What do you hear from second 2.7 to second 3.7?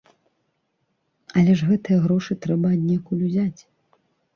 аднекуль узяць!